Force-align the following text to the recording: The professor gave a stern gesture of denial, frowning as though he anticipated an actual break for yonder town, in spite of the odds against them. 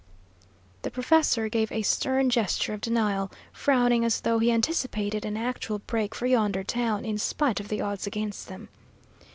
The 0.81 0.89
professor 0.89 1.47
gave 1.47 1.71
a 1.71 1.83
stern 1.83 2.31
gesture 2.31 2.73
of 2.73 2.81
denial, 2.81 3.31
frowning 3.53 4.03
as 4.03 4.21
though 4.21 4.39
he 4.39 4.51
anticipated 4.51 5.25
an 5.25 5.37
actual 5.37 5.77
break 5.77 6.15
for 6.15 6.25
yonder 6.25 6.63
town, 6.63 7.05
in 7.05 7.19
spite 7.19 7.59
of 7.59 7.67
the 7.67 7.81
odds 7.81 8.07
against 8.07 8.47
them. 8.47 8.69